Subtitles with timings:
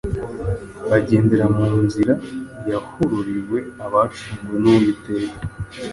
[0.89, 2.13] bagendera mu nzira
[2.69, 5.37] yaharuriwe abacunguwe n’uwiteka.